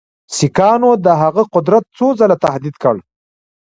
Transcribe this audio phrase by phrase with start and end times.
[0.35, 2.95] سیکهانو د هغه قدرت څو ځله تهدید کړ.